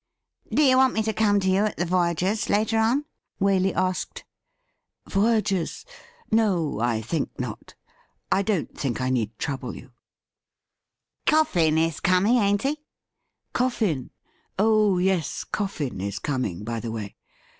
'Do 0.51 0.63
you 0.63 0.77
want 0.77 0.95
me 0.95 1.03
to 1.03 1.13
come 1.13 1.39
to 1.41 1.47
you 1.47 1.63
at 1.65 1.77
the 1.77 1.85
Voyagers' 1.85 2.49
later 2.49 2.79
on? 2.79 3.05
Waley 3.39 3.71
asked.' 3.75 4.25
Voyagers'? 5.11 5.85
No, 6.31 6.79
I 6.79 7.03
think 7.03 7.39
not; 7.39 7.75
I 8.31 8.41
don't 8.41 8.75
think 8.75 8.99
I 8.99 9.11
need 9.11 9.37
trouble 9.37 9.75
you,' 9.75 9.91
THE 9.91 11.27
RIDDLE 11.27 11.27
RING 11.27 11.27
^ 11.27 11.27
Coffin 11.71 11.77
is 11.77 11.99
coming, 11.99 12.37
ain't 12.37 12.63
he 12.63 12.79
?'* 13.31 13.53
Coffin? 13.53 14.09
Oh 14.57 14.97
yes, 14.97 15.43
Coffin 15.43 16.01
is 16.01 16.17
coming, 16.17 16.63
by 16.63 16.79
the 16.79 16.91
way. 16.91 17.15